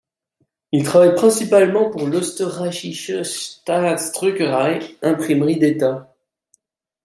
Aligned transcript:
Il 0.71 0.83
travaille 0.83 1.13
principalement 1.13 1.91
pour 1.91 2.07
l'Österreichische 2.07 3.21
Staatsdruckerei, 3.21 4.97
imprimerie 5.03 5.59
d'État. 5.59 6.11